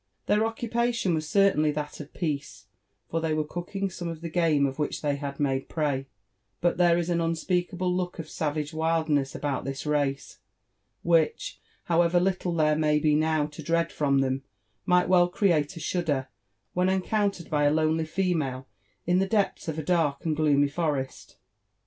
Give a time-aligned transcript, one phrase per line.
[0.25, 2.65] Their occupation was certainly that of peace,
[3.07, 6.07] for they were cooking some of the game of which they had made prey;
[6.59, 10.39] but there is an un speakable look of savage wildness about this race,
[11.03, 14.41] which, however Kttle there may be now to dread from them,
[14.87, 16.29] might well create a shud der,
[16.73, 18.67] when encountered by a lonely female
[19.05, 21.37] in the depths of a dark and gloomy forest.